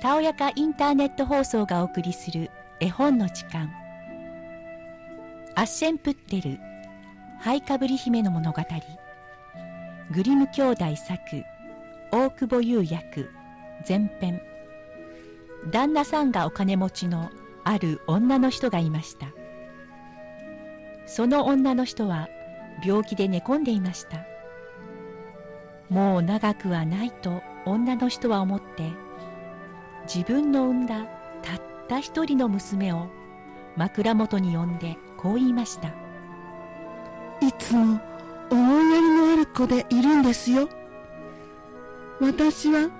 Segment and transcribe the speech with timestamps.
[0.00, 3.72] たおやかインターネット放送がお送りする絵本の時間。
[5.56, 6.58] アッシェンプッテル
[7.40, 8.62] ハイカブリ姫の物語。
[10.12, 11.18] グリム兄弟作
[12.12, 13.30] 大久保優役
[13.88, 14.40] 前編。
[15.72, 17.28] 旦那さんがお金持ちの
[17.64, 19.26] ある女の人がいました。
[21.06, 22.28] その女の人は
[22.84, 24.29] 病気で寝込んでいました。
[25.90, 28.92] もう長くはないと女の人は思って
[30.02, 31.04] 自分の産んだ
[31.42, 33.08] たった一人の娘を
[33.76, 35.88] 枕元に呼んでこう言いました。
[37.40, 38.00] いつも
[38.50, 40.68] 思いやりのある子でいるんですよ。
[42.20, 42.90] 私は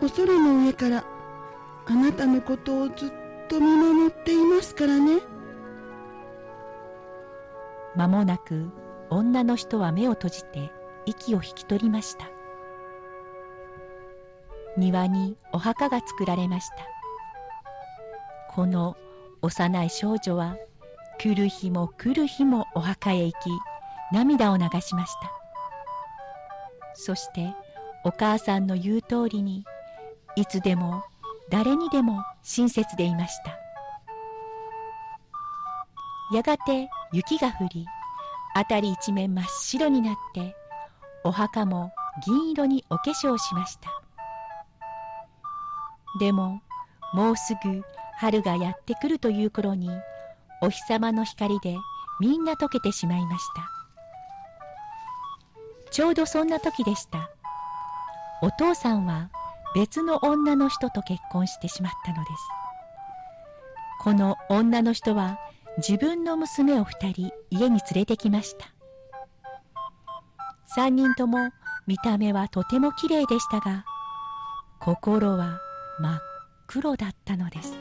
[0.00, 1.04] お空の上から
[1.86, 3.12] あなたのことをずっ
[3.48, 5.20] と見守っていますからね。
[7.94, 8.70] 間もなく
[9.10, 10.72] 女の人は目を閉じて
[11.04, 12.31] 息を引き取りました
[14.76, 16.76] 庭にお墓が作られました。
[18.50, 18.96] この
[19.42, 20.56] 幼い少女は
[21.18, 23.50] 来る日も来る日もお墓へ行き
[24.12, 25.32] 涙を流しました。
[26.94, 27.54] そして
[28.04, 29.64] お母さんの言う通りに
[30.36, 31.04] いつでも
[31.50, 33.58] 誰にでも親切でいました。
[36.34, 37.86] やがて雪が降り
[38.54, 40.56] 辺り一面真っ白になって
[41.24, 41.92] お墓も
[42.26, 43.91] 銀色にお化粧しました。
[46.18, 46.62] でも
[47.12, 47.82] もうすぐ
[48.18, 49.90] 春がやってくるという頃に
[50.60, 51.76] お日様の光で
[52.20, 53.68] みんな溶けてしまいました。
[55.90, 57.30] ちょうどそんな時でした。
[58.42, 59.30] お父さんは
[59.74, 62.48] 別の女の人と結婚してしまったのです。
[64.00, 65.38] この女の人は
[65.78, 68.66] 自分の娘を2人家に連れてきました。
[70.76, 71.50] 3人とも
[71.86, 73.84] 見た目はとてもきれいでしたが
[74.80, 75.58] 心は
[76.02, 76.20] 真っ
[76.66, 77.78] 黒だったのです。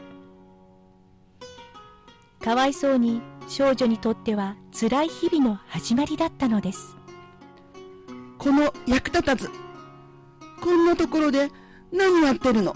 [2.39, 6.95] かわいそうに少女にとっては辛い日々の始まりだったのです。
[8.37, 9.49] この役立たず
[10.61, 11.49] こんなところで
[11.91, 12.75] 何やってるの？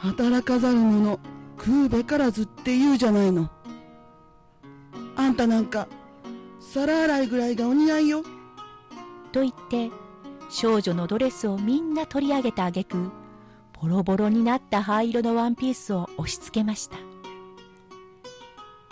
[0.00, 1.18] 働かざる者
[1.58, 3.50] 食うべからずって言うじゃないの。
[5.16, 5.88] あんたなんか
[6.60, 8.22] 皿洗いぐらいがお似合いよ。
[9.32, 9.90] と言って
[10.50, 13.10] 少女のドレスをみんな取り上げた挙句
[13.80, 16.96] ボロボロになった灰色のワンピースを押し付けました。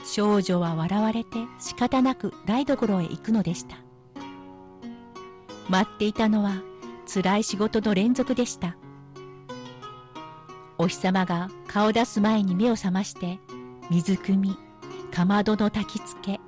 [0.05, 3.77] 少女は笑われて仕方なく台所へ行くのでした。
[5.69, 6.63] 待っていたのは
[7.07, 8.77] 辛い仕事の連続でした。
[10.79, 13.39] お日様が顔出す前に目を覚まして
[13.91, 14.59] 水汲み
[15.13, 16.41] かまどの焚き付け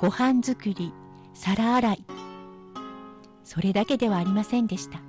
[0.00, 0.92] ご飯作り
[1.34, 2.04] 皿洗い。
[3.44, 5.00] それだけではありませんでした。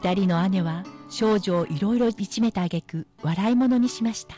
[0.00, 4.36] 二人の姉は少女をいろいろいじめた挙句笑い物にしました。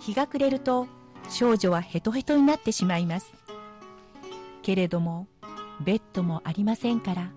[0.00, 0.86] 日が暮れると
[1.28, 3.34] 少女はヘトヘトになってしまいます。
[4.62, 5.26] けれども
[5.78, 7.30] ベッドもありませんから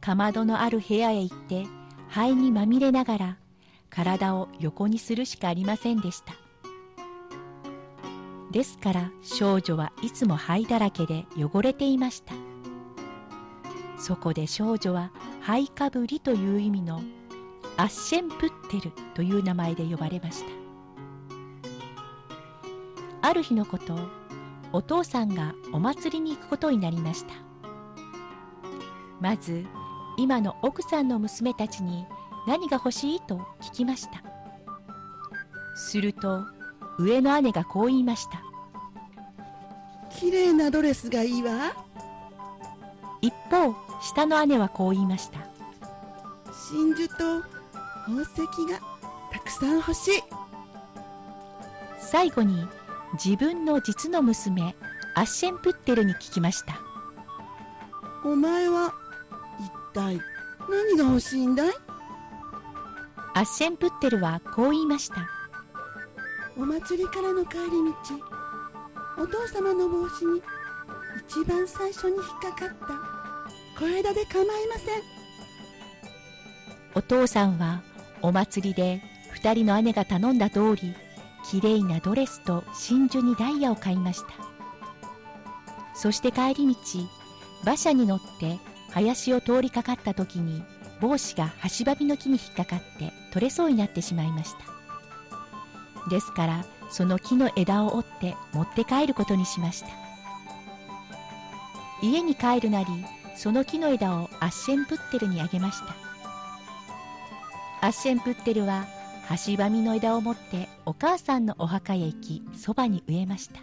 [0.00, 1.66] かまどのある部屋へ行って
[2.08, 3.36] 灰にまみれながら
[3.90, 6.32] 体を横にするしかありませんでした。
[8.50, 12.32] ですから少女はいつも灰だらけで汚れていました。
[13.98, 15.10] そこで少女は
[15.44, 17.02] 灰かぶりという意味の
[17.76, 20.48] アッシェンプッテルという名前で呼ばれました。
[23.20, 23.94] ある日のこと
[24.72, 27.34] お父さんがお祭りに行くことになりました。
[29.20, 29.66] まず
[30.16, 32.06] 今の奥さんの娘たちに
[32.46, 34.22] 何が欲しいと聞きました。
[35.74, 36.46] すると
[36.98, 38.42] 上の姉がこう言いました。
[40.08, 41.76] 綺麗なドレスがいいわ。
[43.20, 45.38] 一方下の姉はこう言いました。
[46.52, 47.42] 真珠と
[48.06, 48.36] 宝石
[48.70, 48.78] が
[49.32, 50.22] たくさん欲しい。
[51.98, 52.68] 最後に
[53.14, 54.74] 自分の実の娘
[55.14, 56.78] アッシェンプッテルに聞きました。
[58.24, 58.92] お前は
[59.58, 60.20] 一体
[60.68, 61.72] 何が欲しいんだい？
[63.34, 65.26] アッシェンプッテルはこう言いました。
[66.58, 67.70] お祭りからの帰り
[69.16, 70.42] 道お父様の帽子に
[71.26, 73.13] 一番最初に引っかかった
[73.78, 75.02] 小枝で構いません。
[76.94, 77.82] お父さんは
[78.22, 79.02] お祭りで
[79.34, 80.94] 2人の姉が頼んだ通り
[81.44, 84.28] きれいなドレスと真珠にダイヤを買いました。
[85.94, 86.76] そして帰り道
[87.62, 88.58] 馬車に乗って
[88.90, 90.62] 林を通りかかった時に
[91.00, 96.10] 帽子が橋場の木に引っかかって取れそうになってしまいました。
[96.10, 99.88] ですからその木の枝を折って持って帰ることにしました。
[102.02, 102.86] 家に帰るなり
[103.36, 105.94] その木の枝をアッシェンプッテルにあげました。
[107.80, 108.86] アッシェンプッテルは
[109.46, 113.60] 橋ばみの枝を持ってお母さんのお墓へ行きそばに植えました。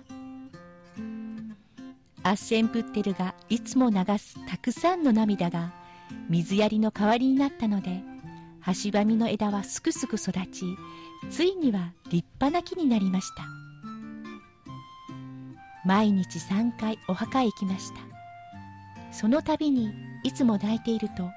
[2.23, 5.71] アッシェンプッテルがいつも流すたくさんの涙が
[6.29, 8.03] 水やりの代わりになったので
[8.83, 10.65] 橋ばみの枝はすくすく育ち
[11.31, 13.43] ついには立派な木になりました。
[15.83, 18.10] 毎日3回お墓へ行きました。
[19.11, 19.93] その度に
[20.23, 21.29] いつも泣いていると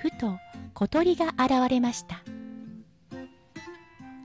[0.00, 0.38] ふと
[0.74, 2.22] 小鳥が現れました。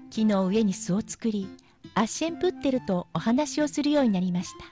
[0.09, 1.47] 木の上に巣を作り
[1.95, 4.65] アッシェンプッテルとお話をするようになりました。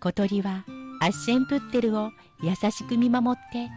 [0.00, 0.64] 小鳥は
[1.00, 2.10] アッシェンプッテルを
[2.42, 3.68] 優しく見守って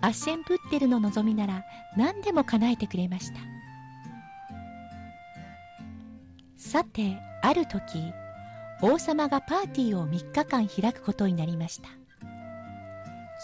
[0.00, 1.64] アッシェンプッテルの望みなら
[1.96, 3.40] 何でも叶えてくれました。
[6.56, 8.12] さてある時
[8.82, 11.88] 王様がパーティーを3日間開くことになりました。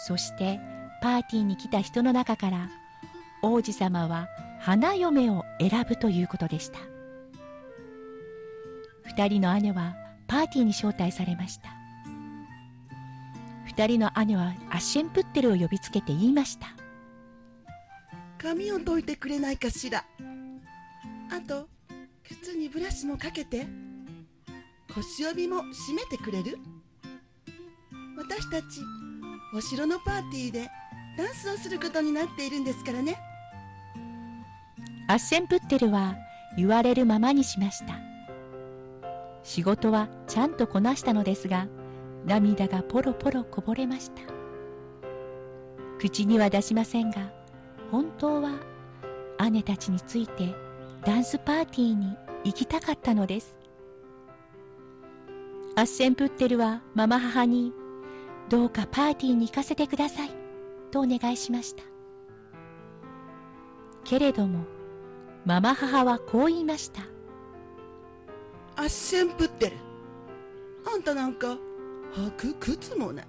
[0.07, 0.59] そして
[1.01, 2.69] パーティーに来た人の中から
[3.41, 4.27] 王子様は
[4.59, 6.79] 花嫁を選ぶということでした。
[9.09, 9.95] 2人の姉は
[10.27, 11.69] パーティーに招待されました。
[13.67, 16.67] 2人の姉はアッシェンプッテルを呼びつけて言いました。
[18.37, 20.03] 髪を解いてくれないかしら。
[21.31, 21.67] あと
[22.23, 23.90] 靴にブラシもかけて。
[24.95, 26.57] 腰帯も締めてくれる？
[28.17, 28.81] 私たち
[29.53, 30.69] お城のパーティーで
[31.17, 33.17] ダンスをすることになっているんですからね。
[35.07, 36.15] アッシェンプッテルは
[36.57, 37.99] 言われるままにしました。
[39.43, 41.67] 仕事はちゃんとこなしたのですが
[42.25, 44.21] 涙がポロポロこぼれました。
[45.99, 47.31] 口には出しませんが
[47.91, 48.59] 本当は
[49.51, 50.53] 姉たちについて
[51.05, 53.57] ダンスパーティーに行きたかったのです。
[55.81, 57.73] アッシェンプッテルはママ母に
[58.49, 60.29] どうかパーティーに行かせてください。
[60.91, 61.81] とお願いしました。
[64.03, 64.63] けれども
[65.43, 67.01] ママ母はこう言いました。
[68.75, 69.77] アッシェンプッテル
[70.93, 71.57] あんたなんか
[72.13, 73.27] 履く靴もない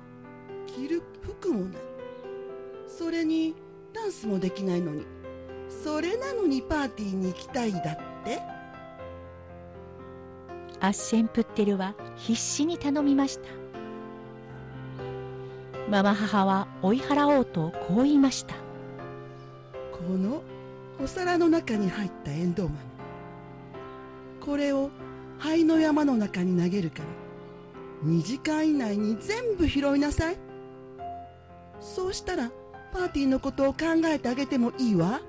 [0.67, 1.83] 着る服もない
[2.87, 3.57] それに
[3.95, 5.07] ダンスもできないのに
[5.71, 7.83] それなのにパーティーに行きたいだっ
[8.27, 8.43] て？
[10.83, 13.49] アッシェンプッテルは必死に頼みました。
[15.89, 18.57] ママ母は追い払おうとこう言いました。
[19.93, 20.43] この
[21.01, 22.79] お皿の中に入ったエンドウ豆。
[24.41, 24.91] これを
[25.39, 27.05] 灰の山の中に投げるから
[28.05, 30.37] 2時間以内に全部拾いなさい。
[31.79, 32.51] そうしたら
[32.93, 35.21] パーティーのことを考えてあげてもいいわ。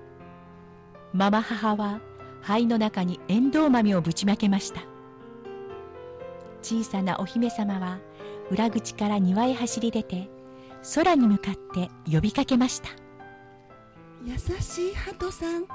[1.13, 2.01] ママ母は
[2.41, 4.92] 灰の中にエンドウ豆をぶちまけました
[6.63, 7.99] 小さなお姫様は
[8.49, 10.29] 裏口から庭へ走り出て
[10.95, 12.89] 空に向かって呼びかけました。
[14.25, 15.65] 優しい鳩さん。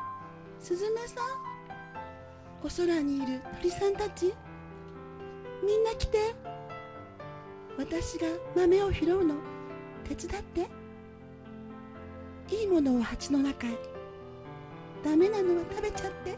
[0.59, 1.25] スズメさん。
[2.63, 4.33] お空にいる鳥さんたち。
[5.65, 6.19] みんな来て。
[7.79, 8.27] 私が
[8.57, 9.35] 豆を拾うの。
[10.09, 10.67] 手伝って。
[12.55, 13.71] いいものを鉢の中へ。
[15.05, 16.37] ダメなのは食べちゃって。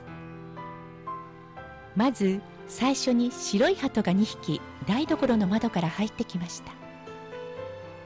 [1.96, 2.40] まず
[2.70, 6.72] 最初に白い鳩が2匹台所の窓から入ってきました。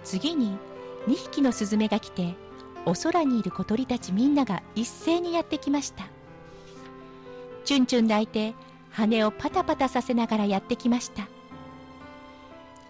[0.02, 0.56] 次に
[1.06, 2.34] 2匹のスズメが来て
[2.86, 6.06] お空にいる小鳥たちみんなが一斉にやってきました。
[7.64, 8.54] チュンチュン抱いて
[8.90, 11.28] 羽をパタパタさせながらやってきました。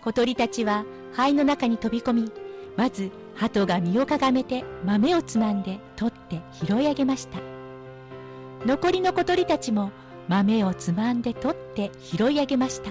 [0.03, 2.33] 小鳥たちは灰の中に飛び込み
[2.77, 7.39] まず鳩が身をかがめて豆をつまんで取って拾い上げました。
[8.65, 9.91] 残りの小鳥たちも
[10.29, 12.91] 豆をつまんで取って拾い上げました。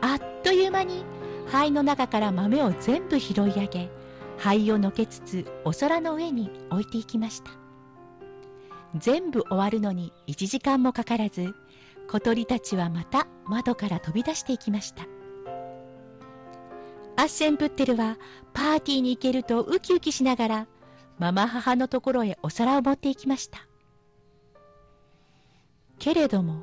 [0.00, 1.04] あっという間に
[1.46, 3.90] 灰の中から豆を全部拾い上げ
[4.38, 7.50] 灰をのけつつお空の上に置いていきました。
[8.96, 11.54] 全部終わるのに1時間もかからず
[12.08, 15.04] 小鳥たちはまた窓から飛び出していきました。
[17.16, 18.18] アッシェンプッテルは
[18.52, 20.66] パーティーに行けるとウキウキしながら
[21.18, 23.66] ママ母のところへお皿を持っていきました。
[25.98, 26.62] けれども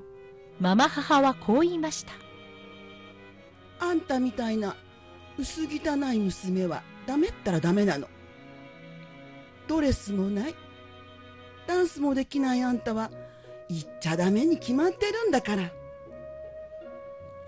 [0.59, 2.13] ママ母はこう言いました。
[3.79, 4.75] あんたみたいな
[5.39, 8.07] 薄汚い娘はダメったらダメなの。
[9.67, 10.55] ドレスもない。
[11.65, 13.09] ダンスもできないあんたは
[13.69, 15.71] 言っちゃダメに決まってるんだから。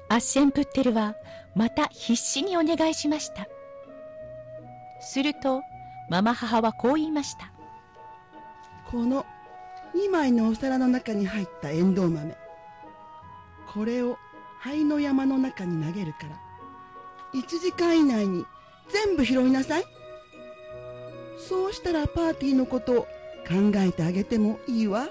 [0.09, 1.15] アッシェンプッテルは
[1.55, 3.47] また必死にお願いしました。
[5.01, 5.61] すると
[6.09, 7.51] ママ母はこう言いました。
[8.89, 9.25] この
[9.95, 12.35] 2枚のお皿の中に入ったエンドウ豆。
[13.73, 14.17] これを
[14.59, 16.39] 灰の山の中に投げるから。
[17.33, 18.45] 1時間以内に
[18.89, 19.85] 全部拾いなさい。
[21.37, 22.95] そうしたらパーティーのことを
[23.47, 25.07] 考えてあげてもいいわ。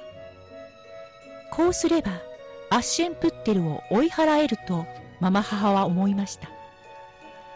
[1.51, 2.13] こうすれば
[2.71, 4.87] アッシェンプッテルを追い払えると
[5.21, 6.49] ママ母は思いました。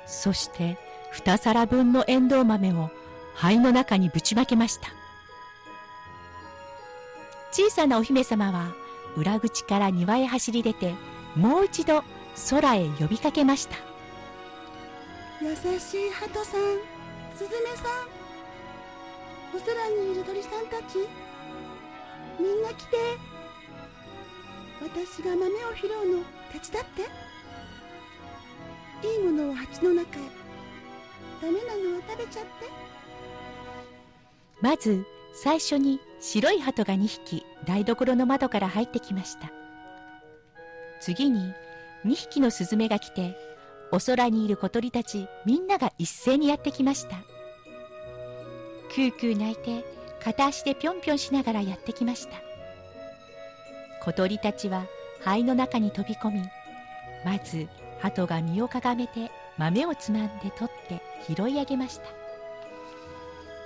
[0.06, 0.76] そして
[1.14, 2.90] 2皿分のエンドウ豆を
[3.34, 4.95] 灰の中にぶちまけました。
[7.52, 8.74] 小さなお姫様は
[9.16, 10.94] 裏口から庭へ走り出て
[11.34, 12.02] もう一度
[12.50, 13.76] 空へ呼びかけました。
[15.40, 16.60] 優しい鳩さん
[17.34, 18.16] スズメさん
[19.54, 20.98] お空にいる鳥さんたち
[22.38, 22.96] みんな来て。
[24.82, 27.02] 私が豆を拾うの手伝って。
[29.06, 30.22] いいものを鉢の中へ。
[31.40, 32.50] ダメなのは食べちゃって。
[34.60, 35.06] まず
[35.42, 39.52] 最初に白い鳩が2匹台所の窓から入ってきました。
[41.00, 41.52] 次に
[42.06, 43.36] 2匹のスズメが来て
[43.92, 47.16] お空にいる小鳥たちみんなが一斉にやってきました。
[48.88, 49.84] クークー鳴いて
[50.24, 52.36] 片足でぴょんぴょんしながらやってきました。
[54.02, 54.86] 小鳥たちは
[55.20, 56.42] 灰の中に飛び込み
[57.26, 57.68] まず
[58.00, 62.06] 鳩が身をかがめて豆をつまんで取って拾い上げました。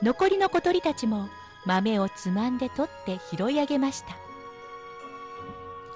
[0.03, 1.29] 残りの小鳥たちも
[1.67, 4.17] 豆をつまんで取って拾い上げました。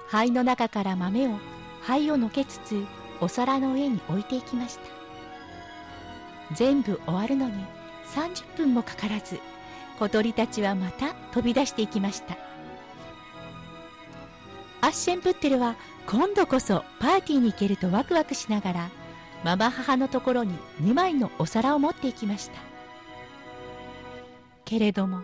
[0.07, 1.31] 灰の中から豆を
[1.81, 2.85] 灰をのけつつ
[3.21, 4.81] お皿の上に置いていきました。
[6.53, 7.65] 全部終わるのに
[8.13, 9.39] 30分もかからず
[9.99, 12.37] 小鳥たちはまた飛び出していきました。
[14.81, 18.89] アッシェンプッテルは今度こそパーティーに行けるとワクワクしながら
[19.43, 22.59] ママ母のところに2枚のお皿を持っていきました。
[24.65, 25.23] けれども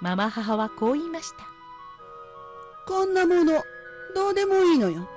[0.00, 1.46] ママ母はこう言いました。
[2.86, 3.62] こんなもの
[4.14, 5.08] どうでもいいのよ。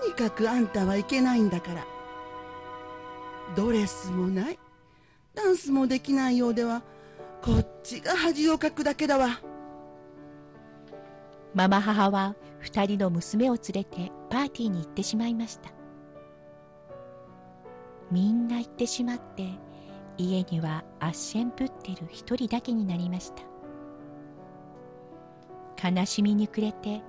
[0.00, 1.84] とにかくあんたはいけないんだから。
[3.56, 4.58] ドレスもない。
[5.34, 6.82] ダンスもできないようでは
[7.42, 9.40] こっちが恥をかくだけだわ。
[11.54, 15.70] ママ母は2人の娘を連れてパーティーに行ってしまいました。
[18.10, 19.50] みんな行ってしまって
[20.18, 23.42] 家にはアッシェンプッテル一人だけになりました。
[25.90, 27.02] 悲しみに暮れて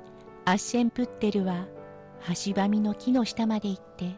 [0.45, 1.65] アッシェンプッテルは
[2.45, 4.15] 橋ばみの木の下まで行って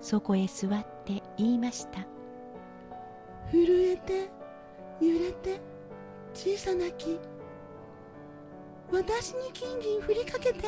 [0.00, 2.06] そこへ座って言いました。
[3.50, 4.30] 震えて
[5.00, 5.60] 揺れて
[6.34, 7.18] 小さな木。
[8.90, 10.64] 私に金銀振りかけて。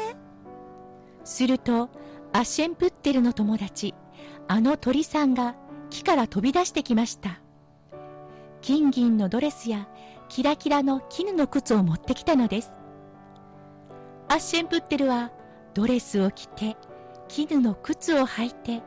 [1.24, 1.88] すると
[2.32, 3.94] アッシェンプッテルの友達
[4.48, 5.54] あの鳥さんが
[5.88, 7.40] 木から飛び出してきました
[8.64, 9.86] 金銀のドレスや
[10.30, 12.72] キラキラの絹の靴を持ってきたのです。
[14.26, 15.32] アッシェンプッテルは
[15.74, 16.74] ドレスを着て
[17.28, 18.80] 絹の靴を履いて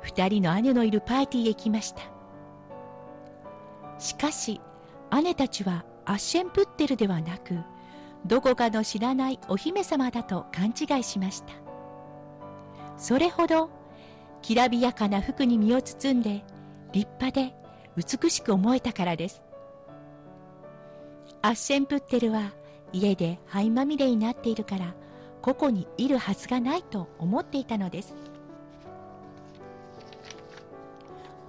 [0.00, 2.02] 二人の姉のいるパーティーへ行きました。
[4.00, 4.60] しかし
[5.22, 7.60] 姉たちはアッシェンプッテルではなく
[8.26, 11.52] どこかの知らないお姫様だと勘違いしました。
[12.96, 13.70] それほど
[14.42, 16.44] きらびやかな服に身を包んで
[16.90, 17.54] 立派で
[17.96, 19.42] 美しく思えたからです。
[21.42, 22.52] アッシェンプッテルは
[22.92, 24.94] 家で灰まみれになっているから
[25.40, 28.14] ここにいるはずがないと思っていたのです。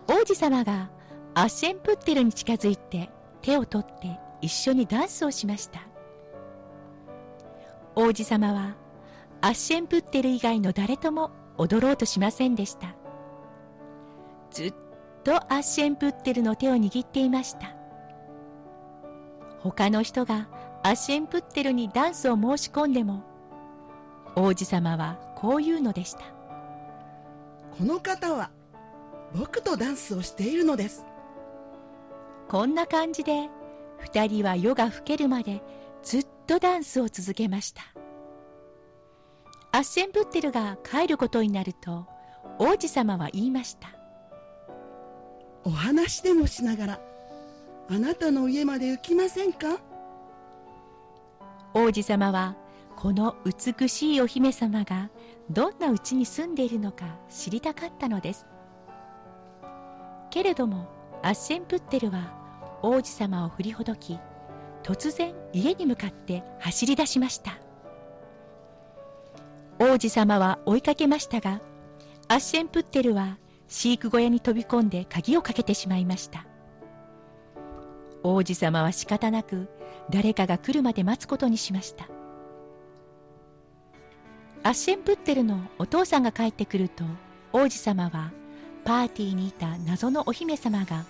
[0.07, 0.89] 王子様が
[1.35, 3.09] アッシェンプッテルに近づいて
[3.41, 5.81] 手を取って一緒にダンスをしました。
[7.95, 8.75] 王子様は
[9.41, 12.95] アッシェンプッテル以外の誰とも踊ろうとしませんでした。
[14.51, 14.73] ずっ
[15.23, 17.75] とアッシェンプッテルの手を握っていました。
[19.59, 20.47] 他の人が
[20.83, 23.23] アッシェンプッテルにダンスを申し込んでも
[24.35, 26.19] 王子様はこう言うのでした。
[27.77, 28.51] この方は
[29.33, 31.05] 僕とダンスをしているのです。
[32.49, 33.49] こんな感じで
[33.97, 35.63] 二人は夜が更けるまで
[36.03, 37.81] ずっとダンスを続けました。
[39.75, 42.05] アッシェンプッテルが帰ることになると
[42.59, 44.02] 王子様は言いました
[45.65, 46.99] お話でもしながら
[47.89, 49.79] あなたの家まで行きませんか？
[51.73, 52.55] 王子様は
[52.95, 55.09] この美しいお姫様が
[55.49, 58.45] どんな家に住んでいるのか知りたかったのです。
[60.29, 60.87] けれども
[61.21, 62.33] アッシェンプッテルは
[62.81, 64.19] 王子様を振りほどき
[64.83, 67.57] 突然家に向かって走り出しました。
[69.79, 71.59] 王子様は追いかけましたが
[72.27, 76.45] アッシェンプッテルは飼育小屋に飛び込んで鍵をかけてしまいました。
[78.23, 79.67] 王子様は仕方なく
[80.09, 82.07] 誰かが来るまで待つことにしました。
[84.63, 87.03] アッシェンプッテルのお父さんが帰ってくると
[87.51, 88.31] 王子様は
[88.85, 91.05] パーティーにいた謎のお姫様が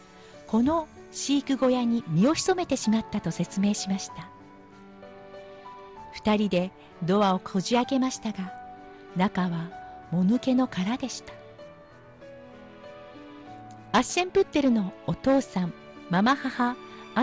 [0.48, 4.30] この飼育小屋に身を潜めてしまったと説明しました。
[6.24, 6.72] 2人で
[7.04, 8.54] ドアをこじ開けましたが
[9.16, 9.70] 中は
[10.12, 11.43] もぬけの殻でした。
[13.96, 15.74] アッシェンプッテルのお父さん
[16.10, 16.76] ママ母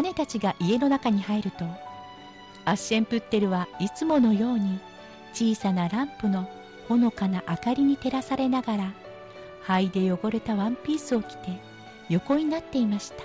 [0.03, 1.65] 姉たちが家の中に入ると
[2.65, 4.79] アッシェンプッテルはいつものように
[5.33, 6.49] 小さなランプの
[6.89, 8.93] ほのかな明かりに照らされながら
[9.63, 11.59] 灰で汚れたワンピースを着て
[12.09, 13.25] 横になっていました。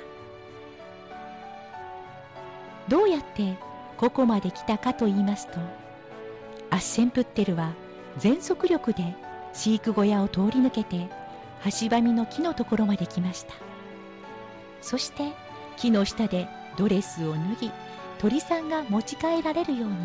[2.88, 3.58] どうやって
[3.98, 5.60] ここまで来たかと言いますと
[6.72, 7.74] アッシェンプッテルは
[8.18, 9.16] 全速力で
[9.54, 11.08] 飼育小屋を通り抜けて
[11.80, 13.54] 橋ばみの木のところまで来ました。
[14.82, 15.34] そして
[15.78, 17.72] 木の下でドレスを脱ぎ
[18.20, 19.96] 鳥さんが持ち帰られるように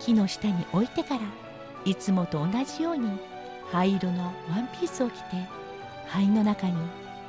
[0.00, 1.20] 木の下に置いてから
[1.84, 3.18] いつもと同じように
[3.70, 5.24] 灰色のワンピースを着て
[6.08, 6.74] 灰の中に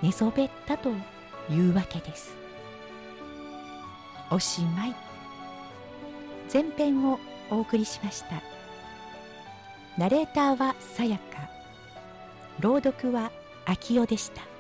[0.02, 0.90] 寝そべったと
[1.50, 2.36] いうわけです。
[4.32, 4.96] おしまい。
[6.52, 8.42] 前編をお送りしました。
[9.98, 11.50] ナレーターはさやか。
[12.60, 13.32] 朗読は
[13.66, 14.55] 秋代でした。